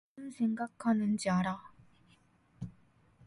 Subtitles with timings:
[0.15, 1.61] 무슨 생각하는지 알아.